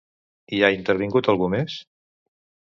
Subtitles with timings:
[0.53, 1.79] Hi ha intervingut algú més?